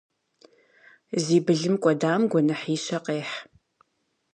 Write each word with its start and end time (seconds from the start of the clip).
Зи 1.23 1.37
былым 1.45 1.75
кӏуэдам 1.83 2.21
гуэныхьищэ 2.31 2.97
къехь. 3.05 3.35